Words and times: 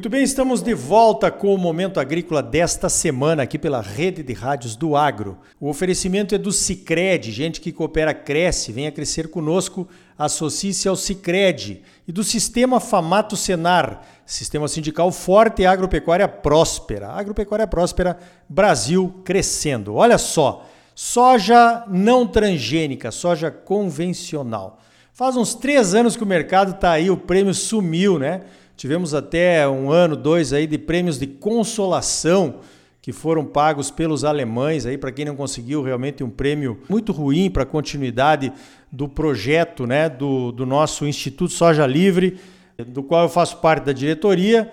Muito 0.00 0.08
bem, 0.08 0.22
estamos 0.22 0.62
de 0.62 0.72
volta 0.72 1.30
com 1.30 1.54
o 1.54 1.58
Momento 1.58 2.00
Agrícola 2.00 2.42
desta 2.42 2.88
semana 2.88 3.42
aqui 3.42 3.58
pela 3.58 3.82
Rede 3.82 4.22
de 4.22 4.32
Rádios 4.32 4.74
do 4.74 4.96
Agro. 4.96 5.36
O 5.60 5.68
oferecimento 5.68 6.34
é 6.34 6.38
do 6.38 6.50
Cicred, 6.52 7.30
gente 7.30 7.60
que 7.60 7.70
coopera 7.70 8.14
cresce, 8.14 8.72
venha 8.72 8.90
crescer 8.90 9.28
conosco, 9.28 9.86
associe-se 10.16 10.88
ao 10.88 10.96
Cicred 10.96 11.82
e 12.08 12.12
do 12.12 12.24
Sistema 12.24 12.80
Famato 12.80 13.36
Senar, 13.36 14.00
Sistema 14.24 14.68
Sindical 14.68 15.12
Forte 15.12 15.60
e 15.60 15.66
Agropecuária 15.66 16.26
Próspera. 16.26 17.08
Agropecuária 17.08 17.66
Próspera, 17.66 18.16
Brasil 18.48 19.20
crescendo. 19.22 19.96
Olha 19.96 20.16
só, 20.16 20.66
soja 20.94 21.84
não 21.88 22.26
transgênica, 22.26 23.10
soja 23.10 23.50
convencional. 23.50 24.78
Faz 25.12 25.36
uns 25.36 25.54
três 25.54 25.94
anos 25.94 26.16
que 26.16 26.22
o 26.22 26.26
mercado 26.26 26.70
está 26.70 26.92
aí, 26.92 27.10
o 27.10 27.18
prêmio 27.18 27.52
sumiu, 27.52 28.18
né? 28.18 28.40
Tivemos 28.80 29.12
até 29.12 29.68
um 29.68 29.90
ano, 29.90 30.16
dois 30.16 30.54
aí 30.54 30.66
de 30.66 30.78
prêmios 30.78 31.18
de 31.18 31.26
consolação 31.26 32.60
que 33.02 33.12
foram 33.12 33.44
pagos 33.44 33.90
pelos 33.90 34.24
alemães 34.24 34.86
aí. 34.86 34.96
Para 34.96 35.12
quem 35.12 35.26
não 35.26 35.36
conseguiu 35.36 35.82
realmente 35.82 36.24
um 36.24 36.30
prêmio 36.30 36.80
muito 36.88 37.12
ruim 37.12 37.50
para 37.50 37.64
a 37.64 37.66
continuidade 37.66 38.50
do 38.90 39.06
projeto, 39.06 39.86
né, 39.86 40.08
do, 40.08 40.50
do 40.50 40.64
nosso 40.64 41.06
Instituto 41.06 41.52
Soja 41.52 41.86
Livre, 41.86 42.40
do 42.86 43.02
qual 43.02 43.24
eu 43.24 43.28
faço 43.28 43.58
parte 43.58 43.84
da 43.84 43.92
diretoria. 43.92 44.72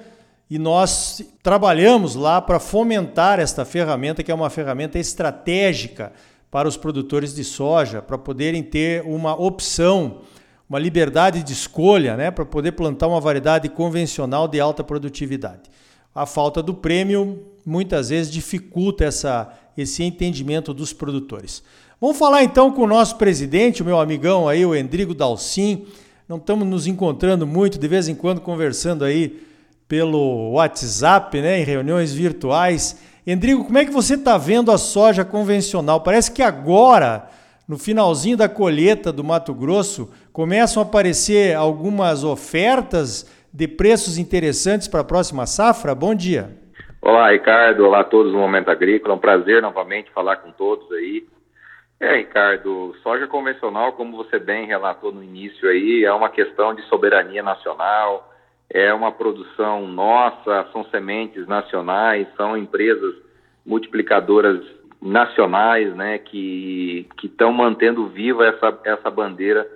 E 0.49 0.57
nós 0.57 1.21
trabalhamos 1.43 2.15
lá 2.15 2.41
para 2.41 2.62
fomentar 2.62 3.41
esta 3.41 3.65
ferramenta 3.65 4.23
que 4.23 4.31
é 4.31 4.34
uma 4.34 4.49
ferramenta 4.49 4.98
estratégica 4.98 6.13
para 6.49 6.65
os 6.65 6.77
produtores 6.77 7.35
de 7.35 7.43
soja, 7.43 8.01
para 8.01 8.17
poderem 8.17 8.63
ter 8.63 9.04
uma 9.05 9.35
opção 9.35 10.21
uma 10.70 10.79
liberdade 10.79 11.43
de 11.43 11.54
escolha 11.54 12.18
né, 12.18 12.29
para 12.29 12.46
poder 12.46 12.73
plantar 12.73 13.07
uma 13.07 13.21
variedade 13.21 13.70
convencional 13.70 14.48
de 14.48 14.60
alta 14.60 14.84
produtividade. 14.84 15.70
A 16.13 16.26
falta 16.26 16.62
do 16.62 16.73
prêmio 16.73 17.43
muitas 17.65 18.10
vezes 18.10 18.32
dificulta 18.32 19.05
essa, 19.05 19.54
esse 19.77 20.04
entendimento 20.04 20.73
dos 20.73 20.91
produtores. 20.91 21.63
Vamos 22.01 22.18
falar 22.18 22.43
então 22.43 22.71
com 22.71 22.82
o 22.82 22.88
nosso 22.88 23.15
presidente, 23.15 23.82
o 23.82 23.85
meu 23.85 23.99
amigão 23.99 24.48
aí, 24.48 24.65
o 24.65 24.76
Endrigo 24.76 25.13
Dalcin. 25.13 25.85
Não 26.27 26.38
estamos 26.38 26.68
nos 26.68 26.85
encontrando 26.85 27.48
muito, 27.48 27.79
de 27.79 27.88
vez 27.88 28.07
em 28.10 28.15
quando 28.15 28.41
conversando 28.41 29.05
aí 29.05 29.41
pelo 29.88 30.51
WhatsApp, 30.51 31.40
né, 31.41 31.62
em 31.62 31.63
reuniões 31.63 32.13
virtuais. 32.13 32.98
Endrigo, 33.26 33.63
como 33.63 33.77
é 33.77 33.85
que 33.85 33.91
você 33.91 34.15
está 34.15 34.38
vendo 34.38 34.71
a 34.71 34.77
soja 34.77 35.23
convencional? 35.23 36.01
Parece 36.01 36.32
que 36.32 36.41
agora 36.41 37.29
no 37.68 37.77
finalzinho 37.77 38.38
da 38.38 38.48
colheita 38.48 39.12
do 39.12 39.23
Mato 39.23 39.54
Grosso, 39.54 40.10
começam 40.38 40.84
a 40.84 40.85
aparecer 40.85 41.55
algumas 41.55 42.24
ofertas 42.24 43.26
de 43.52 43.68
preços 43.68 44.20
interessantes 44.20 44.88
para 44.88 44.99
a 44.99 45.04
próxima 45.04 45.48
safra. 45.48 45.96
Bom 45.96 46.13
dia. 46.13 46.52
Olá, 47.02 47.32
Ricardo. 47.32 47.84
Olá 47.84 48.02
a 48.02 48.04
todos 48.04 48.32
no 48.32 48.38
Momento 48.38 48.70
Agrícola. 48.70 49.16
É 49.16 49.18
um 49.18 49.20
prazer 49.20 49.63
novamente 49.63 50.12
falar 50.12 50.35
com 50.35 50.52
todos 50.52 50.91
aí. 50.91 51.26
É, 51.99 52.18
Ricardo, 52.18 52.96
soja 53.02 53.26
convencional, 53.26 53.94
como 53.94 54.16
você 54.16 54.38
bem 54.38 54.68
relatou 54.68 55.12
no 55.12 55.24
início 55.24 55.68
aí, 55.68 56.05
é 56.05 56.13
uma 56.13 56.29
questão 56.29 56.76
de 56.76 56.84
soberania 56.84 57.41
nacional, 57.41 58.32
é 58.70 58.94
uma 58.94 59.12
produção 59.12 59.88
nossa, 59.88 60.68
são 60.72 60.84
sementes 60.91 61.48
nacionais, 61.48 62.27
são 62.38 62.55
empresas 62.55 63.16
multiplicadoras 63.66 64.63
nacionais, 65.01 65.96
né, 65.96 66.19
que 66.19 67.07
estão 67.24 67.51
mantendo 67.51 68.06
viva 68.09 68.46
essa, 68.46 68.79
essa 68.85 69.09
bandeira 69.09 69.68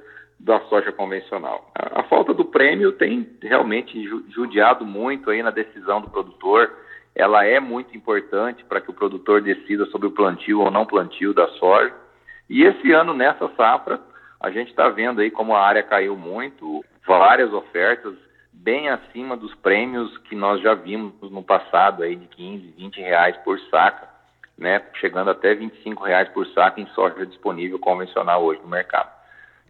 da 0.44 0.60
soja 0.62 0.92
convencional. 0.92 1.70
A, 1.76 2.02
a, 2.02 2.04
falta 2.04 2.34
do 2.34 2.46
prêmio 2.46 2.92
tem 2.94 3.28
realmente 3.42 4.04
judiado 4.30 4.86
muito 4.86 5.30
aí 5.30 5.42
na 5.42 5.52
decisão 5.52 6.02
do 6.02 6.10
produtor. 6.10 6.72
Ela 7.16 7.46
é 7.46 7.60
muito 7.60 7.96
importante 7.96 8.64
para 8.66 8.82
que 8.82 8.90
o 8.90 8.94
produtor 8.94 9.42
decida 9.42 9.86
sobre 9.88 10.08
o 10.08 10.12
plantio 10.12 10.62
ou 10.62 10.72
não 10.72 10.86
plantio 10.86 11.34
da 11.34 11.48
soja. 11.50 11.94
E 12.50 12.64
esse 12.64 12.92
ano, 12.92 13.14
nessa 13.14 13.50
safra, 13.56 14.00
a 14.40 14.50
gente 14.50 14.70
está 14.70 14.90
vendo 14.90 15.22
aí 15.22 15.30
como 15.30 15.56
a 15.56 15.62
área 15.62 15.84
caiu 15.84 16.16
muito, 16.18 16.84
várias 17.06 17.54
ofertas 17.54 18.16
bem 18.52 18.90
acima 18.90 19.36
dos 19.38 19.54
prêmios 19.56 20.18
que 20.20 20.36
nós 20.36 20.62
já 20.62 20.74
vimos 20.74 21.14
no 21.32 21.44
passado 21.44 22.04
aí 22.04 22.16
de 22.16 22.28
15, 22.28 22.74
20 22.78 23.02
reais 23.02 23.38
por 23.38 23.60
saca 23.72 24.12
né, 24.62 24.80
chegando 24.94 25.32
até 25.32 25.56
25 25.56 26.04
reais 26.04 26.30
por 26.30 26.46
saco 26.50 26.80
em 26.80 26.86
soja 26.90 27.26
disponível 27.26 27.80
convencional 27.80 28.44
hoje 28.44 28.62
no 28.62 28.68
mercado. 28.68 29.10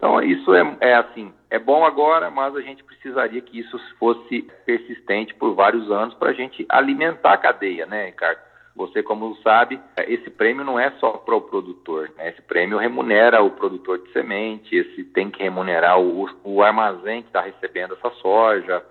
Então 0.01 0.19
isso 0.19 0.51
é, 0.55 0.77
é 0.79 0.95
assim, 0.95 1.31
é 1.47 1.59
bom 1.59 1.85
agora, 1.85 2.31
mas 2.31 2.55
a 2.55 2.61
gente 2.61 2.83
precisaria 2.83 3.39
que 3.39 3.59
isso 3.59 3.77
fosse 3.99 4.41
persistente 4.65 5.31
por 5.35 5.53
vários 5.53 5.91
anos 5.91 6.15
para 6.15 6.31
a 6.31 6.33
gente 6.33 6.65
alimentar 6.67 7.33
a 7.33 7.37
cadeia, 7.37 7.85
né, 7.85 8.07
Ricardo? 8.07 8.39
Você, 8.75 9.03
como 9.03 9.35
sabe, 9.43 9.79
esse 10.07 10.27
prêmio 10.31 10.65
não 10.65 10.79
é 10.79 10.89
só 10.93 11.11
para 11.11 11.35
o 11.35 11.41
produtor, 11.41 12.09
né? 12.17 12.29
esse 12.29 12.41
prêmio 12.41 12.79
remunera 12.79 13.43
o 13.43 13.51
produtor 13.51 13.99
de 13.99 14.11
semente, 14.11 14.75
esse 14.75 15.03
tem 15.03 15.29
que 15.29 15.43
remunerar 15.43 15.99
o, 15.99 16.27
o 16.43 16.63
armazém 16.63 17.21
que 17.21 17.27
está 17.27 17.41
recebendo 17.41 17.93
essa 17.93 18.09
soja. 18.15 18.83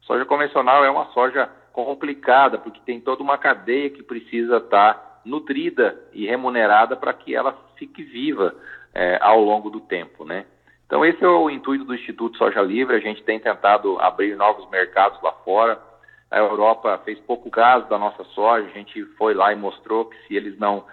Soja 0.00 0.24
convencional 0.24 0.82
é 0.82 0.88
uma 0.88 1.12
soja 1.12 1.46
complicada, 1.74 2.56
porque 2.56 2.80
tem 2.86 3.02
toda 3.02 3.22
uma 3.22 3.36
cadeia 3.36 3.90
que 3.90 4.02
precisa 4.02 4.56
estar 4.56 4.94
tá 4.94 5.20
nutrida 5.26 6.00
e 6.14 6.24
remunerada 6.24 6.96
para 6.96 7.12
que 7.12 7.34
ela 7.34 7.54
fique 7.76 8.02
viva 8.02 8.54
é, 8.94 9.18
ao 9.20 9.42
longo 9.42 9.68
do 9.68 9.80
tempo, 9.80 10.24
né? 10.24 10.46
Então 10.94 11.04
esse 11.04 11.24
é 11.24 11.28
o 11.28 11.50
intuito 11.50 11.84
do 11.84 11.92
Instituto 11.92 12.38
Soja 12.38 12.62
Livre. 12.62 12.94
A 12.94 13.00
gente 13.00 13.20
tem 13.24 13.40
tentado 13.40 13.98
abrir 14.00 14.36
novos 14.36 14.70
mercados 14.70 15.20
lá 15.24 15.32
fora. 15.44 15.76
A 16.30 16.38
Europa 16.38 16.96
fez 17.04 17.18
pouco 17.18 17.50
caso 17.50 17.88
da 17.88 17.98
nossa 17.98 18.22
soja. 18.26 18.68
A 18.68 18.78
gente 18.78 19.04
foi 19.18 19.34
lá 19.34 19.52
e 19.52 19.56
mostrou 19.56 20.04
que 20.04 20.16
se 20.24 20.36
eles 20.36 20.56
não 20.56 20.84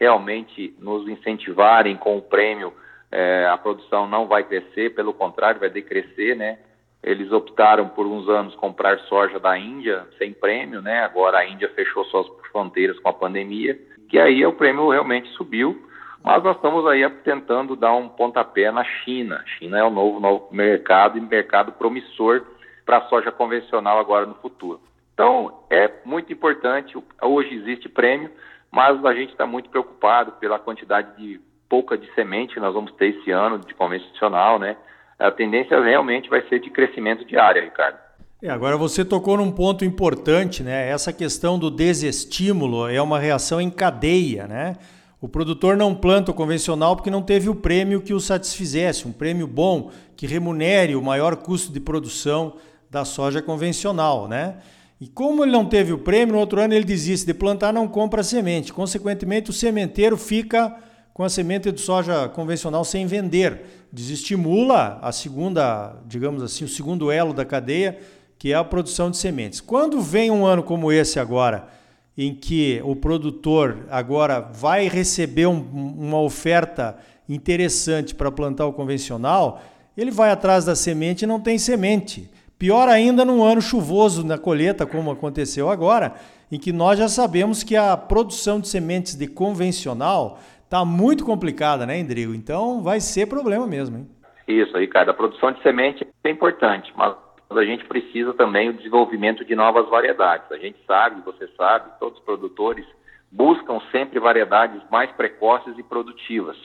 realmente 0.00 0.74
nos 0.78 1.06
incentivarem 1.06 1.94
com 1.98 2.16
o 2.16 2.22
prêmio, 2.22 2.72
é, 3.12 3.46
a 3.52 3.58
produção 3.58 4.08
não 4.08 4.26
vai 4.26 4.44
crescer. 4.44 4.94
Pelo 4.94 5.12
contrário, 5.12 5.60
vai 5.60 5.68
decrescer, 5.68 6.34
né? 6.34 6.58
Eles 7.02 7.30
optaram 7.30 7.86
por 7.86 8.06
uns 8.06 8.30
anos 8.30 8.54
comprar 8.54 8.98
soja 9.00 9.38
da 9.38 9.58
Índia 9.58 10.06
sem 10.16 10.32
prêmio, 10.32 10.80
né? 10.80 11.00
Agora 11.04 11.36
a 11.36 11.46
Índia 11.46 11.68
fechou 11.74 12.02
suas 12.06 12.26
fronteiras 12.50 12.98
com 13.00 13.10
a 13.10 13.12
pandemia, 13.12 13.78
que 14.08 14.18
aí 14.18 14.42
o 14.46 14.54
prêmio 14.54 14.88
realmente 14.88 15.28
subiu, 15.32 15.86
mas 16.22 16.42
nós 16.42 16.56
estamos 16.56 16.86
aí 16.86 17.08
tentando 17.24 17.74
dar 17.74 17.94
um 17.94 18.08
pontapé 18.08 18.70
na 18.70 18.84
China. 18.84 19.36
A 19.36 19.46
China 19.58 19.78
é 19.78 19.84
o 19.84 19.90
novo, 19.90 20.20
novo 20.20 20.48
mercado 20.50 21.16
e 21.16 21.20
mercado 21.20 21.72
promissor 21.72 22.42
para 22.84 22.98
a 22.98 23.08
soja 23.08 23.32
convencional 23.32 23.98
agora 23.98 24.26
no 24.26 24.34
futuro. 24.34 24.80
Então, 25.14 25.64
é 25.70 25.90
muito 26.04 26.32
importante, 26.32 26.96
hoje 27.22 27.54
existe 27.54 27.88
prêmio, 27.88 28.30
mas 28.70 29.04
a 29.04 29.14
gente 29.14 29.32
está 29.32 29.46
muito 29.46 29.68
preocupado 29.68 30.32
pela 30.32 30.58
quantidade 30.58 31.16
de 31.16 31.40
pouca 31.68 31.96
de 31.96 32.12
semente 32.14 32.54
que 32.54 32.60
nós 32.60 32.74
vamos 32.74 32.92
ter 32.92 33.08
esse 33.08 33.30
ano 33.30 33.58
de 33.58 33.74
convencional, 33.74 34.58
né? 34.58 34.76
A 35.18 35.30
tendência 35.30 35.80
realmente 35.80 36.28
vai 36.28 36.42
ser 36.48 36.60
de 36.60 36.70
crescimento 36.70 37.24
de 37.24 37.36
área, 37.36 37.62
Ricardo. 37.62 37.98
É, 38.42 38.48
agora 38.48 38.76
você 38.76 39.04
tocou 39.04 39.36
num 39.36 39.52
ponto 39.52 39.84
importante, 39.84 40.62
né? 40.62 40.88
Essa 40.88 41.12
questão 41.12 41.58
do 41.58 41.70
desestímulo 41.70 42.88
é 42.88 43.00
uma 43.00 43.18
reação 43.18 43.60
em 43.60 43.70
cadeia, 43.70 44.46
né? 44.46 44.76
O 45.20 45.28
produtor 45.28 45.76
não 45.76 45.94
planta 45.94 46.30
o 46.30 46.34
convencional 46.34 46.96
porque 46.96 47.10
não 47.10 47.20
teve 47.20 47.48
o 47.48 47.54
prêmio 47.54 48.00
que 48.00 48.14
o 48.14 48.20
satisfizesse, 48.20 49.06
um 49.06 49.12
prêmio 49.12 49.46
bom 49.46 49.90
que 50.16 50.26
remunere 50.26 50.96
o 50.96 51.02
maior 51.02 51.36
custo 51.36 51.72
de 51.72 51.78
produção 51.78 52.54
da 52.90 53.04
soja 53.04 53.42
convencional, 53.42 54.26
né? 54.26 54.56
E 55.00 55.06
como 55.06 55.44
ele 55.44 55.52
não 55.52 55.64
teve 55.64 55.92
o 55.92 55.98
prêmio, 55.98 56.34
no 56.34 56.40
outro 56.40 56.60
ano 56.60 56.74
ele 56.74 56.84
desiste 56.84 57.26
de 57.26 57.34
plantar, 57.34 57.72
não 57.72 57.88
compra 57.88 58.22
semente. 58.22 58.72
Consequentemente, 58.72 59.50
o 59.50 59.52
sementeiro 59.52 60.16
fica 60.16 60.76
com 61.12 61.24
a 61.24 61.28
semente 61.28 61.70
de 61.70 61.80
soja 61.80 62.28
convencional 62.28 62.84
sem 62.84 63.06
vender. 63.06 63.88
Desestimula 63.92 64.98
a 65.02 65.12
segunda, 65.12 65.96
digamos 66.06 66.42
assim, 66.42 66.64
o 66.64 66.68
segundo 66.68 67.10
elo 67.10 67.32
da 67.32 67.44
cadeia 67.44 67.98
que 68.38 68.54
é 68.54 68.56
a 68.56 68.64
produção 68.64 69.10
de 69.10 69.18
sementes. 69.18 69.60
Quando 69.60 70.00
vem 70.00 70.30
um 70.30 70.46
ano 70.46 70.62
como 70.62 70.90
esse 70.90 71.20
agora, 71.20 71.68
em 72.16 72.34
que 72.34 72.80
o 72.84 72.94
produtor 72.94 73.86
agora 73.90 74.40
vai 74.40 74.88
receber 74.88 75.46
um, 75.46 75.60
uma 75.60 76.20
oferta 76.20 76.98
interessante 77.28 78.14
para 78.14 78.30
plantar 78.30 78.66
o 78.66 78.72
convencional, 78.72 79.62
ele 79.96 80.10
vai 80.10 80.30
atrás 80.30 80.64
da 80.64 80.74
semente 80.74 81.24
e 81.24 81.28
não 81.28 81.40
tem 81.40 81.58
semente. 81.58 82.28
Pior 82.58 82.88
ainda 82.88 83.24
num 83.24 83.42
ano 83.42 83.62
chuvoso 83.62 84.26
na 84.26 84.36
colheita, 84.36 84.84
como 84.84 85.10
aconteceu 85.10 85.70
agora, 85.70 86.14
em 86.52 86.58
que 86.58 86.72
nós 86.72 86.98
já 86.98 87.08
sabemos 87.08 87.62
que 87.62 87.76
a 87.76 87.96
produção 87.96 88.60
de 88.60 88.68
sementes 88.68 89.14
de 89.14 89.26
convencional 89.26 90.38
está 90.64 90.84
muito 90.84 91.24
complicada, 91.24 91.86
né, 91.86 91.98
Endrigo? 91.98 92.34
Então 92.34 92.82
vai 92.82 93.00
ser 93.00 93.26
problema 93.26 93.66
mesmo, 93.66 93.98
hein? 93.98 94.08
Isso, 94.46 94.76
Ricardo. 94.76 95.10
A 95.10 95.14
produção 95.14 95.52
de 95.52 95.62
semente 95.62 96.06
é 96.24 96.30
importante, 96.30 96.92
mas 96.96 97.14
a 97.58 97.64
gente 97.64 97.84
precisa 97.84 98.32
também 98.32 98.68
o 98.68 98.72
desenvolvimento 98.72 99.44
de 99.44 99.54
novas 99.54 99.88
variedades. 99.88 100.50
A 100.52 100.56
gente 100.56 100.78
sabe, 100.86 101.20
você 101.22 101.48
sabe, 101.56 101.90
todos 101.98 102.18
os 102.18 102.24
produtores 102.24 102.86
buscam 103.30 103.80
sempre 103.90 104.20
variedades 104.20 104.80
mais 104.90 105.10
precoces 105.12 105.76
e 105.76 105.82
produtivas. 105.82 106.56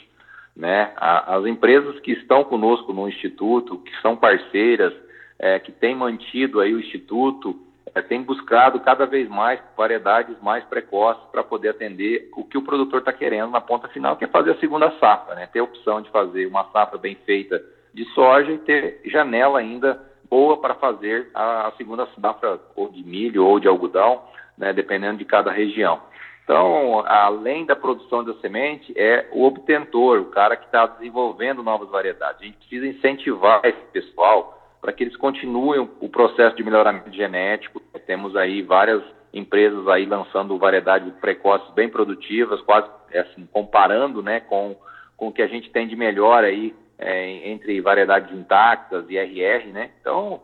Né? 0.55 0.93
As 0.95 1.45
empresas 1.45 1.99
que 1.99 2.11
estão 2.11 2.43
conosco 2.43 2.93
no 2.93 3.09
Instituto, 3.09 3.79
que 3.79 3.99
são 4.01 4.15
parceiras, 4.15 4.93
é, 5.39 5.59
que 5.59 5.71
têm 5.71 5.95
mantido 5.95 6.61
aí 6.61 6.73
o 6.73 6.79
Instituto, 6.79 7.59
é, 7.93 8.01
tem 8.01 8.21
buscado 8.21 8.79
cada 8.79 9.05
vez 9.05 9.27
mais 9.27 9.59
variedades 9.75 10.35
mais 10.41 10.63
precoces 10.65 11.23
para 11.31 11.43
poder 11.43 11.69
atender 11.69 12.29
o 12.35 12.43
que 12.43 12.57
o 12.57 12.61
produtor 12.61 12.99
está 12.99 13.11
querendo 13.11 13.51
na 13.51 13.61
ponta 13.61 13.87
final, 13.87 14.15
que 14.15 14.25
é 14.25 14.27
fazer 14.27 14.51
a 14.51 14.59
segunda 14.59 14.91
safra, 14.99 15.35
né? 15.35 15.47
Ter 15.47 15.59
a 15.59 15.63
opção 15.63 16.01
de 16.01 16.09
fazer 16.09 16.45
uma 16.45 16.63
safra 16.71 16.97
bem 16.97 17.15
feita 17.25 17.61
de 17.93 18.05
soja 18.13 18.51
e 18.51 18.57
ter 18.59 19.01
janela 19.05 19.59
ainda 19.59 20.01
boa 20.35 20.57
para 20.57 20.75
fazer 20.75 21.29
a, 21.33 21.67
a 21.67 21.71
segunda 21.77 22.05
safra 22.19 22.59
ou 22.75 22.89
de 22.89 23.01
milho 23.05 23.45
ou 23.45 23.57
de 23.57 23.69
algodão, 23.69 24.21
né? 24.57 24.73
Dependendo 24.73 25.17
de 25.17 25.23
cada 25.23 25.49
região. 25.49 26.01
Então, 26.43 27.03
além 27.07 27.65
da 27.65 27.73
produção 27.73 28.21
da 28.21 28.33
semente, 28.35 28.93
é 28.97 29.29
o 29.31 29.45
obtentor, 29.45 30.19
o 30.19 30.25
cara 30.25 30.57
que 30.57 30.65
está 30.65 30.85
desenvolvendo 30.87 31.63
novas 31.63 31.89
variedades. 31.89 32.41
A 32.41 32.43
gente 32.43 32.57
precisa 32.57 32.85
incentivar 32.85 33.61
esse 33.63 33.81
pessoal 33.93 34.61
para 34.81 34.91
que 34.91 35.05
eles 35.05 35.15
continuem 35.15 35.89
o 36.01 36.09
processo 36.09 36.57
de 36.57 36.63
melhoramento 36.63 37.11
genético. 37.13 37.79
Temos 38.05 38.35
aí 38.35 38.61
várias 38.61 39.01
empresas 39.33 39.87
aí 39.87 40.05
lançando 40.05 40.57
variedades 40.57 41.13
precoces 41.21 41.73
bem 41.73 41.87
produtivas, 41.87 42.59
quase 42.61 42.89
assim, 43.13 43.47
comparando 43.53 44.21
né, 44.21 44.41
com, 44.41 44.75
com 45.15 45.29
o 45.29 45.31
que 45.31 45.41
a 45.41 45.47
gente 45.47 45.71
tem 45.71 45.87
de 45.87 45.95
melhor 45.95 46.43
aí 46.43 46.75
é, 46.97 47.49
entre 47.49 47.79
variedades 47.81 48.31
intactas 48.35 49.05
e 49.09 49.17
RR, 49.17 49.71
né? 49.71 49.91
Então, 49.99 50.41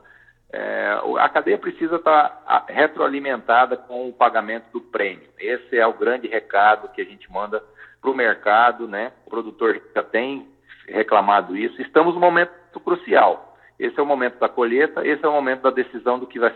é, 0.52 0.98
a 1.20 1.30
cadeia 1.30 1.58
precisa 1.58 1.96
estar 1.96 2.30
tá 2.30 2.66
retroalimentada 2.68 3.78
com 3.78 4.10
o 4.10 4.14
pagamento 4.14 4.66
do 4.74 4.82
prêmio. 4.82 5.30
Esse 5.40 5.78
é 5.78 5.88
o 5.88 5.94
grande 5.94 6.28
recado 6.28 6.90
que 6.90 7.02
a 7.02 7.06
gente 7.06 7.32
manda 7.32 7.64
para 8.02 8.12
o 8.12 8.16
mercado, 8.16 8.88
né? 8.88 9.12
O 9.26 9.30
produtor 9.30 9.82
já 9.96 10.04
tem 10.04 10.48
reclamado 10.88 11.56
isso. 11.56 11.82
Estamos 11.82 12.14
num 12.14 12.20
momento 12.20 12.52
crucial 12.84 13.52
esse 13.82 14.00
é 14.00 14.04
o 14.04 14.06
momento 14.06 14.38
da 14.38 14.48
colheita, 14.48 15.04
esse 15.08 15.26
é 15.26 15.28
o 15.28 15.32
momento 15.32 15.64
da 15.64 15.72
decisão 15.72 16.20
do 16.20 16.28
que 16.28 16.38
vai, 16.38 16.54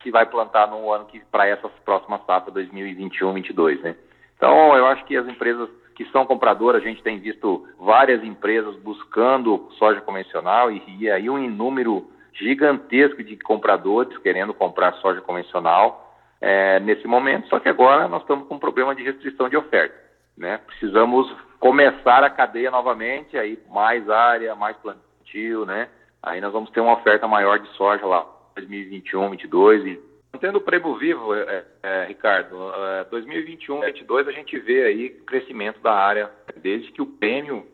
que 0.00 0.10
vai 0.10 0.24
plantar 0.24 0.66
no 0.68 0.90
ano 0.90 1.04
que 1.04 1.20
para 1.30 1.46
essa 1.46 1.68
próxima 1.84 2.18
safra 2.26 2.50
2021-22, 2.50 3.82
né? 3.82 3.94
Então, 4.34 4.74
eu 4.74 4.86
acho 4.86 5.04
que 5.04 5.14
as 5.14 5.28
empresas 5.28 5.68
que 5.94 6.04
são 6.06 6.26
compradoras, 6.26 6.82
a 6.82 6.84
gente 6.84 7.02
tem 7.02 7.18
visto 7.18 7.66
várias 7.78 8.22
empresas 8.24 8.76
buscando 8.76 9.68
soja 9.78 10.00
convencional 10.00 10.70
e, 10.70 10.82
e 10.98 11.10
aí 11.10 11.28
um 11.28 11.50
número 11.50 12.10
gigantesco 12.34 13.22
de 13.22 13.36
compradores 13.36 14.16
querendo 14.18 14.54
comprar 14.54 14.94
soja 14.94 15.20
convencional 15.20 16.14
é, 16.40 16.80
nesse 16.80 17.06
momento, 17.06 17.48
só 17.48 17.60
que 17.60 17.68
agora 17.68 18.08
nós 18.08 18.22
estamos 18.22 18.48
com 18.48 18.56
um 18.56 18.58
problema 18.58 18.94
de 18.94 19.02
restrição 19.02 19.48
de 19.48 19.56
oferta. 19.56 19.94
Né? 20.36 20.58
Precisamos 20.66 21.32
começar 21.60 22.24
a 22.24 22.30
cadeia 22.30 22.70
novamente, 22.70 23.38
aí 23.38 23.58
mais 23.70 24.08
área, 24.10 24.54
mais 24.56 24.76
plantio, 24.78 25.64
né? 25.64 25.88
Aí 26.22 26.40
nós 26.40 26.52
vamos 26.52 26.70
ter 26.70 26.80
uma 26.80 26.94
oferta 26.94 27.28
maior 27.28 27.58
de 27.58 27.68
soja 27.76 28.04
lá 28.06 28.26
2021, 28.56 29.28
2022 29.28 29.86
e 29.86 30.11
Mantendo 30.32 30.58
o 30.58 30.62
prêmio 30.62 30.96
vivo, 30.96 31.34
é, 31.34 31.64
é, 31.82 32.04
Ricardo, 32.06 32.56
é, 32.74 33.04
2021, 33.04 33.80
2022 33.80 34.28
a 34.28 34.32
gente 34.32 34.58
vê 34.58 34.84
aí 34.84 35.10
crescimento 35.10 35.80
da 35.80 35.92
área, 35.92 36.30
desde 36.56 36.90
que 36.90 37.02
o 37.02 37.06
prêmio 37.06 37.66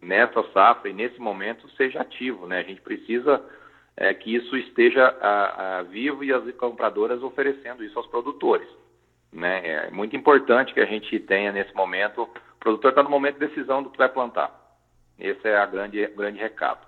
nessa 0.00 0.42
safra 0.52 0.88
e 0.88 0.94
nesse 0.94 1.20
momento 1.20 1.68
seja 1.76 2.00
ativo, 2.00 2.46
né? 2.46 2.60
A 2.60 2.62
gente 2.62 2.80
precisa 2.80 3.44
é, 3.96 4.14
que 4.14 4.34
isso 4.34 4.56
esteja 4.56 5.06
a, 5.20 5.78
a, 5.78 5.82
vivo 5.82 6.24
e 6.24 6.32
as 6.32 6.50
compradoras 6.52 7.22
oferecendo 7.22 7.84
isso 7.84 7.98
aos 7.98 8.06
produtores, 8.06 8.68
né? 9.30 9.86
É 9.86 9.90
muito 9.90 10.16
importante 10.16 10.72
que 10.72 10.80
a 10.80 10.86
gente 10.86 11.18
tenha 11.20 11.52
nesse 11.52 11.74
momento, 11.74 12.22
o 12.22 12.58
produtor 12.58 12.90
está 12.90 13.02
no 13.02 13.10
momento 13.10 13.38
de 13.38 13.46
decisão 13.46 13.82
do 13.82 13.90
que 13.90 13.98
vai 13.98 14.08
plantar. 14.08 14.50
Esse 15.18 15.48
é 15.48 15.56
a 15.56 15.66
grande, 15.66 16.06
grande 16.08 16.38
recado. 16.38 16.86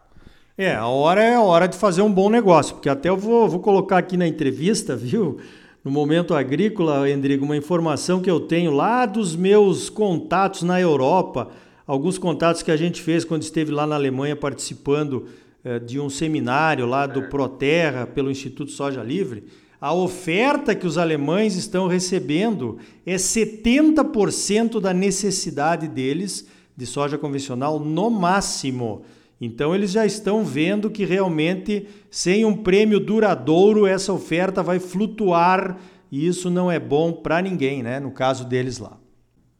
É, 0.60 0.74
a 0.74 0.88
hora 0.88 1.22
é 1.22 1.36
a 1.36 1.40
hora 1.40 1.68
de 1.68 1.76
fazer 1.76 2.02
um 2.02 2.12
bom 2.12 2.28
negócio, 2.28 2.74
porque 2.74 2.88
até 2.88 3.08
eu 3.08 3.16
vou, 3.16 3.48
vou 3.48 3.60
colocar 3.60 3.96
aqui 3.98 4.16
na 4.16 4.26
entrevista, 4.26 4.96
viu? 4.98 5.38
No 5.84 5.90
momento 5.92 6.34
agrícola, 6.34 7.08
Endrigo, 7.08 7.44
uma 7.44 7.56
informação 7.56 8.20
que 8.20 8.28
eu 8.28 8.40
tenho 8.40 8.72
lá 8.72 9.06
dos 9.06 9.36
meus 9.36 9.88
contatos 9.88 10.62
na 10.64 10.80
Europa, 10.80 11.48
alguns 11.86 12.18
contatos 12.18 12.60
que 12.60 12.72
a 12.72 12.76
gente 12.76 13.00
fez 13.00 13.24
quando 13.24 13.42
esteve 13.42 13.70
lá 13.70 13.86
na 13.86 13.94
Alemanha 13.94 14.34
participando 14.34 15.26
eh, 15.64 15.78
de 15.78 16.00
um 16.00 16.10
seminário 16.10 16.86
lá 16.86 17.06
do 17.06 17.28
Proterra 17.28 18.04
pelo 18.04 18.28
Instituto 18.28 18.72
Soja 18.72 19.04
Livre. 19.04 19.44
A 19.80 19.94
oferta 19.94 20.74
que 20.74 20.88
os 20.88 20.98
alemães 20.98 21.54
estão 21.54 21.86
recebendo 21.86 22.78
é 23.06 23.14
70% 23.14 24.80
da 24.80 24.92
necessidade 24.92 25.86
deles 25.86 26.48
de 26.76 26.84
soja 26.84 27.16
convencional 27.16 27.78
no 27.78 28.10
máximo. 28.10 29.04
Então 29.40 29.74
eles 29.74 29.92
já 29.92 30.04
estão 30.04 30.44
vendo 30.44 30.90
que 30.90 31.04
realmente 31.04 31.86
sem 32.10 32.44
um 32.44 32.56
prêmio 32.56 32.98
duradouro 32.98 33.86
essa 33.86 34.12
oferta 34.12 34.62
vai 34.62 34.80
flutuar 34.80 35.78
e 36.10 36.26
isso 36.26 36.50
não 36.50 36.70
é 36.70 36.78
bom 36.78 37.12
para 37.12 37.40
ninguém, 37.40 37.82
né? 37.82 38.00
No 38.00 38.12
caso 38.12 38.48
deles 38.48 38.78
lá. 38.78 38.98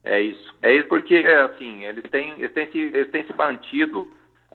É 0.02 0.20
isso. 0.20 0.54
É 0.62 0.74
isso 0.74 0.88
porque 0.88 1.16
assim 1.16 1.84
eles 1.84 2.04
têm 2.10 2.32
eles 2.38 2.52
têm 2.52 2.70
se, 2.72 2.78
eles 2.78 3.10
têm 3.10 3.24
se 3.24 3.32
mantido 3.34 4.10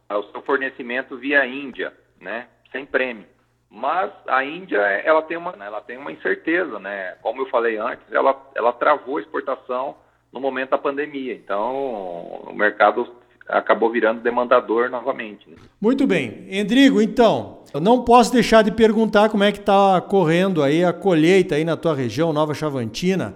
o 0.10 0.24
seu 0.32 0.42
fornecimento 0.42 1.18
via 1.18 1.46
Índia, 1.46 1.94
né? 2.20 2.48
Sem 2.72 2.86
prêmio. 2.86 3.26
Mas 3.70 4.12
a 4.28 4.44
Índia 4.44 4.78
ela 4.78 5.22
tem 5.22 5.38
uma 5.38 5.52
ela 5.52 5.82
tem 5.82 5.98
uma 5.98 6.12
incerteza, 6.12 6.80
né? 6.80 7.16
Como 7.22 7.42
eu 7.42 7.50
falei 7.50 7.78
antes, 7.78 8.04
ela 8.12 8.52
ela 8.56 8.74
travou 8.74 9.18
a 9.18 9.22
exportação 9.22 9.96
no 10.34 10.42
momento 10.42 10.72
da 10.72 10.78
pandemia. 10.78 11.34
Então 11.34 12.42
o 12.46 12.54
mercado 12.54 13.08
acabou 13.48 13.92
virando 13.92 14.22
demandador 14.22 14.90
novamente. 14.90 15.50
Né? 15.50 15.56
Muito 15.80 16.08
bem. 16.08 16.48
Endrigo, 16.50 17.02
então, 17.02 17.64
eu 17.74 17.82
não 17.82 18.04
posso 18.04 18.32
deixar 18.32 18.64
de 18.64 18.72
perguntar 18.72 19.30
como 19.30 19.44
é 19.44 19.52
que 19.52 19.60
está 19.60 20.00
correndo 20.02 20.62
aí 20.62 20.84
a 20.84 20.94
colheita 20.94 21.56
aí 21.56 21.66
na 21.66 21.76
tua 21.76 21.96
região, 21.96 22.32
Nova 22.32 22.54
Chavantina, 22.54 23.36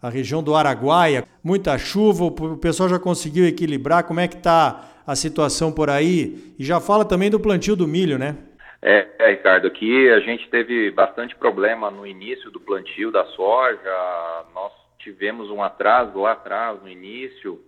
a 0.00 0.08
região 0.08 0.42
do 0.42 0.54
Araguaia. 0.54 1.24
Muita 1.42 1.76
chuva, 1.78 2.24
o 2.24 2.56
pessoal 2.56 2.88
já 2.88 2.98
conseguiu 2.98 3.46
equilibrar. 3.46 4.04
Como 4.04 4.20
é 4.20 4.28
que 4.28 4.36
está 4.36 4.84
a 5.06 5.16
situação 5.16 5.72
por 5.72 5.90
aí? 5.90 6.54
E 6.58 6.64
já 6.64 6.80
fala 6.80 7.04
também 7.04 7.30
do 7.30 7.40
plantio 7.40 7.74
do 7.74 7.88
milho, 7.88 8.18
né? 8.18 8.36
É, 8.80 9.08
é, 9.18 9.30
Ricardo, 9.30 9.66
aqui 9.66 10.08
a 10.10 10.20
gente 10.20 10.48
teve 10.50 10.90
bastante 10.92 11.34
problema 11.34 11.90
no 11.90 12.06
início 12.06 12.50
do 12.50 12.60
plantio 12.60 13.10
da 13.10 13.24
soja. 13.24 14.44
Nós 14.54 14.72
tivemos 14.98 15.50
um 15.50 15.62
atraso 15.62 16.20
lá 16.20 16.32
atrás 16.32 16.80
no 16.80 16.88
início, 16.88 17.60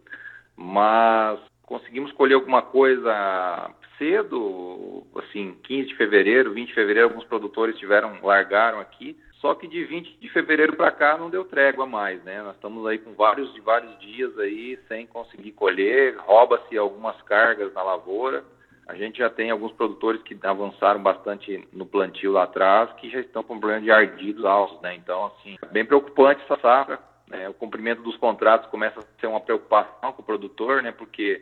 mas 0.56 1.40
conseguimos 1.70 2.10
colher 2.10 2.34
alguma 2.34 2.62
coisa 2.62 3.70
cedo, 3.96 5.06
assim, 5.14 5.54
15 5.62 5.90
de 5.90 5.96
fevereiro, 5.96 6.52
20 6.52 6.66
de 6.66 6.74
fevereiro, 6.74 7.10
alguns 7.10 7.24
produtores 7.26 7.78
tiveram, 7.78 8.18
largaram 8.20 8.80
aqui, 8.80 9.16
só 9.34 9.54
que 9.54 9.68
de 9.68 9.84
20 9.84 10.18
de 10.18 10.28
fevereiro 10.30 10.74
para 10.74 10.90
cá 10.90 11.16
não 11.16 11.30
deu 11.30 11.44
trégua 11.44 11.86
mais, 11.86 12.20
né? 12.24 12.42
Nós 12.42 12.56
estamos 12.56 12.84
aí 12.88 12.98
com 12.98 13.12
vários 13.12 13.54
de 13.54 13.60
vários 13.60 13.96
dias 14.00 14.36
aí 14.40 14.80
sem 14.88 15.06
conseguir 15.06 15.52
colher, 15.52 16.16
rouba-se 16.18 16.76
algumas 16.76 17.22
cargas 17.22 17.72
na 17.72 17.84
lavoura. 17.84 18.42
A 18.88 18.96
gente 18.96 19.18
já 19.18 19.30
tem 19.30 19.52
alguns 19.52 19.70
produtores 19.70 20.20
que 20.22 20.36
avançaram 20.42 21.00
bastante 21.00 21.68
no 21.72 21.86
plantio 21.86 22.32
lá 22.32 22.42
atrás, 22.42 22.92
que 22.94 23.08
já 23.08 23.20
estão 23.20 23.44
com 23.44 23.60
problema 23.60 23.82
de 23.82 23.92
ardidos 23.92 24.44
altos, 24.44 24.80
né? 24.82 24.96
Então, 24.96 25.26
assim, 25.26 25.56
é 25.62 25.66
bem 25.66 25.84
preocupante 25.84 26.42
essa 26.42 26.60
safra. 26.60 26.98
Né? 27.28 27.48
O 27.48 27.54
cumprimento 27.54 28.02
dos 28.02 28.16
contratos 28.16 28.68
começa 28.70 28.98
a 28.98 29.20
ser 29.20 29.28
uma 29.28 29.40
preocupação 29.40 30.12
com 30.12 30.20
o 30.20 30.24
produtor, 30.24 30.82
né? 30.82 30.90
Porque 30.90 31.40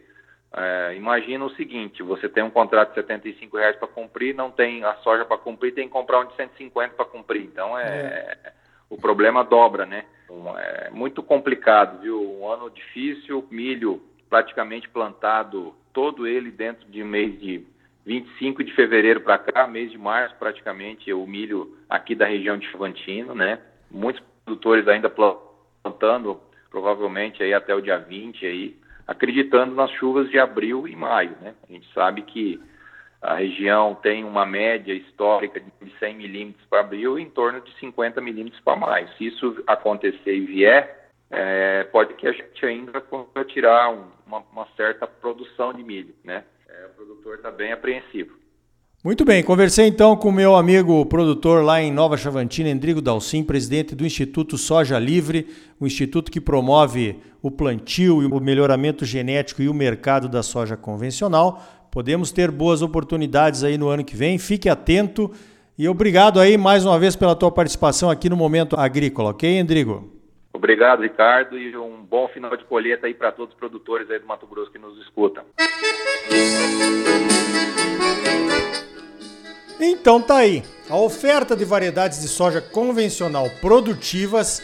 é, 0.52 0.94
imagina 0.96 1.44
o 1.44 1.54
seguinte: 1.54 2.02
você 2.02 2.28
tem 2.28 2.42
um 2.42 2.50
contrato 2.50 2.90
de 2.90 2.94
75 2.96 3.56
reais 3.56 3.76
para 3.76 3.88
cumprir, 3.88 4.34
não 4.34 4.50
tem 4.50 4.82
a 4.84 4.94
soja 4.96 5.24
para 5.24 5.36
cumprir, 5.36 5.74
tem 5.74 5.86
que 5.86 5.92
comprar 5.92 6.20
um 6.20 6.26
de 6.26 6.36
150 6.36 6.94
para 6.94 7.04
cumprir. 7.04 7.42
Então 7.42 7.78
é, 7.78 7.86
é, 8.44 8.52
o 8.88 8.96
problema 8.96 9.44
dobra, 9.44 9.84
né? 9.84 10.04
Então, 10.24 10.58
é 10.58 10.90
muito 10.90 11.22
complicado, 11.22 12.00
viu? 12.00 12.20
Um 12.20 12.50
ano 12.50 12.70
difícil, 12.70 13.46
milho 13.50 14.02
praticamente 14.28 14.88
plantado 14.88 15.74
todo 15.92 16.26
ele 16.26 16.50
dentro 16.50 16.86
de 16.88 17.02
mês 17.02 17.38
de 17.40 17.66
25 18.04 18.64
de 18.64 18.72
fevereiro 18.74 19.20
para 19.20 19.38
cá, 19.38 19.66
mês 19.66 19.90
de 19.90 19.98
março 19.98 20.34
praticamente 20.38 21.12
o 21.12 21.26
milho 21.26 21.76
aqui 21.88 22.14
da 22.14 22.26
região 22.26 22.56
de 22.56 22.70
Chavantino, 22.70 23.34
né? 23.34 23.58
Muitos 23.90 24.22
produtores 24.44 24.88
ainda 24.88 25.10
plantando, 25.10 26.40
provavelmente 26.70 27.42
aí 27.42 27.52
até 27.52 27.74
o 27.74 27.82
dia 27.82 27.98
20 27.98 28.46
aí 28.46 28.76
acreditando 29.08 29.74
nas 29.74 29.90
chuvas 29.92 30.28
de 30.30 30.38
abril 30.38 30.86
e 30.86 30.94
maio. 30.94 31.34
Né? 31.40 31.54
A 31.66 31.72
gente 31.72 31.90
sabe 31.94 32.20
que 32.20 32.60
a 33.22 33.34
região 33.34 33.94
tem 33.94 34.22
uma 34.22 34.44
média 34.44 34.92
histórica 34.92 35.58
de 35.58 35.98
100 35.98 36.14
milímetros 36.14 36.64
para 36.66 36.80
abril 36.80 37.18
e 37.18 37.22
em 37.22 37.30
torno 37.30 37.60
de 37.62 37.72
50 37.78 38.20
milímetros 38.20 38.60
para 38.60 38.76
maio. 38.76 39.08
Se 39.16 39.26
isso 39.26 39.64
acontecer 39.66 40.36
e 40.36 40.44
vier, 40.44 41.10
é, 41.30 41.84
pode 41.84 42.14
que 42.14 42.28
a 42.28 42.32
gente 42.32 42.64
ainda 42.64 43.00
consiga 43.00 43.44
tirar 43.46 43.90
um, 43.90 44.04
uma, 44.26 44.44
uma, 44.52 44.66
certa 44.76 45.06
produção 45.06 45.72
de 45.72 45.82
milho. 45.82 46.14
Né? 46.22 46.44
É, 46.68 46.86
o 46.86 46.90
produtor 46.90 47.36
está 47.36 47.50
bem 47.50 47.72
apreensivo. 47.72 48.36
Muito 49.04 49.24
bem, 49.24 49.44
conversei 49.44 49.86
então 49.86 50.16
com 50.16 50.28
o 50.28 50.32
meu 50.32 50.56
amigo 50.56 51.06
produtor 51.06 51.64
lá 51.64 51.80
em 51.80 51.92
Nova 51.92 52.16
Chavantina, 52.16 52.68
Endrigo 52.68 53.00
Dalcin, 53.00 53.44
presidente 53.44 53.94
do 53.94 54.04
Instituto 54.04 54.58
Soja 54.58 54.98
Livre, 54.98 55.46
o 55.78 55.86
instituto 55.86 56.32
que 56.32 56.40
promove 56.40 57.16
o 57.40 57.48
plantio 57.48 58.20
e 58.20 58.26
o 58.26 58.40
melhoramento 58.40 59.04
genético 59.04 59.62
e 59.62 59.68
o 59.68 59.72
mercado 59.72 60.28
da 60.28 60.42
soja 60.42 60.76
convencional. 60.76 61.62
Podemos 61.92 62.32
ter 62.32 62.50
boas 62.50 62.82
oportunidades 62.82 63.62
aí 63.62 63.78
no 63.78 63.86
ano 63.88 64.04
que 64.04 64.16
vem, 64.16 64.36
fique 64.36 64.68
atento 64.68 65.30
E 65.78 65.88
obrigado 65.88 66.40
aí 66.40 66.58
mais 66.58 66.84
uma 66.84 66.98
vez 66.98 67.14
pela 67.14 67.36
tua 67.36 67.52
participação 67.52 68.10
aqui 68.10 68.28
no 68.28 68.36
Momento 68.36 68.74
Agrícola, 68.74 69.30
ok, 69.30 69.60
Endrigo? 69.60 70.12
Obrigado, 70.52 71.02
Ricardo, 71.02 71.56
e 71.56 71.76
um 71.76 72.02
bom 72.02 72.26
final 72.26 72.56
de 72.56 72.64
colheita 72.64 73.06
aí 73.06 73.14
para 73.14 73.30
todos 73.30 73.54
os 73.54 73.58
produtores 73.60 74.10
aí 74.10 74.18
do 74.18 74.26
Mato 74.26 74.44
Grosso 74.48 74.72
que 74.72 74.78
nos 74.78 75.00
escutam. 75.02 75.44
Então 79.80 80.20
tá 80.20 80.38
aí. 80.38 80.62
A 80.88 80.96
oferta 80.96 81.54
de 81.54 81.64
variedades 81.64 82.20
de 82.20 82.28
soja 82.28 82.60
convencional 82.60 83.50
produtivas 83.60 84.62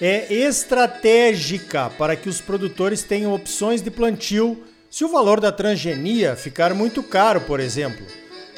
é 0.00 0.32
estratégica 0.32 1.90
para 1.96 2.16
que 2.16 2.28
os 2.28 2.40
produtores 2.40 3.02
tenham 3.02 3.34
opções 3.34 3.80
de 3.80 3.90
plantio 3.90 4.62
se 4.90 5.04
o 5.04 5.08
valor 5.08 5.40
da 5.40 5.52
transgenia 5.52 6.34
ficar 6.34 6.74
muito 6.74 7.02
caro, 7.02 7.40
por 7.42 7.60
exemplo. 7.60 8.04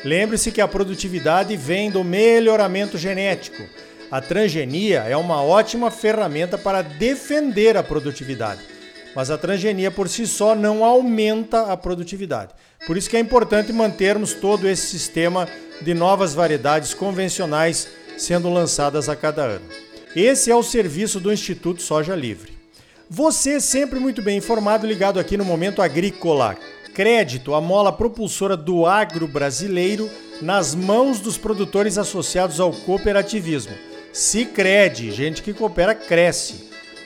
Lembre-se 0.04 0.50
que 0.50 0.60
a 0.60 0.66
produtividade 0.66 1.56
vem 1.56 1.90
do 1.90 2.02
melhoramento 2.02 2.96
genético. 2.96 3.62
A 4.10 4.20
transgenia 4.20 5.00
é 5.00 5.16
uma 5.16 5.42
ótima 5.42 5.90
ferramenta 5.90 6.58
para 6.58 6.82
defender 6.82 7.76
a 7.76 7.82
produtividade, 7.82 8.60
mas 9.14 9.30
a 9.30 9.38
transgenia 9.38 9.90
por 9.90 10.08
si 10.08 10.26
só 10.26 10.54
não 10.54 10.84
aumenta 10.84 11.72
a 11.72 11.76
produtividade. 11.76 12.52
Por 12.86 12.96
isso 12.96 13.08
que 13.08 13.16
é 13.16 13.20
importante 13.20 13.72
mantermos 13.72 14.32
todo 14.34 14.68
esse 14.68 14.86
sistema 14.86 15.48
de 15.80 15.94
novas 15.94 16.34
variedades 16.34 16.94
convencionais 16.94 17.88
sendo 18.16 18.50
lançadas 18.50 19.08
a 19.08 19.16
cada 19.16 19.42
ano. 19.42 19.64
Esse 20.14 20.50
é 20.50 20.56
o 20.56 20.62
serviço 20.62 21.18
do 21.20 21.32
Instituto 21.32 21.82
Soja 21.82 22.14
Livre. 22.14 22.52
Você 23.08 23.60
sempre 23.60 23.98
muito 23.98 24.22
bem 24.22 24.38
informado, 24.38 24.86
ligado 24.86 25.20
aqui 25.20 25.36
no 25.36 25.44
Momento 25.44 25.82
Agrícola. 25.82 26.56
Crédito, 26.94 27.54
a 27.54 27.60
mola 27.60 27.92
propulsora 27.92 28.56
do 28.56 28.86
agro 28.86 29.26
brasileiro 29.26 30.10
nas 30.40 30.74
mãos 30.74 31.20
dos 31.20 31.38
produtores 31.38 31.96
associados 31.96 32.60
ao 32.60 32.72
cooperativismo. 32.72 33.72
Cicred, 34.12 35.10
gente 35.10 35.42
que 35.42 35.54
coopera 35.54 35.94
cresce. 35.94 36.71